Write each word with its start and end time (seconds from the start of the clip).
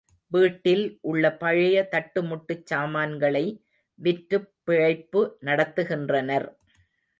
வீட்டில் 0.31 0.97
உள்ள 1.01 1.31
பழைய 1.33 1.87
தட்டுமுட்டுச் 1.91 2.65
சாமான்களை 2.65 3.45
விற்றுப் 3.99 4.49
பிழைப்பு 4.63 5.37
நடத்துகின்றனர். 5.41 6.49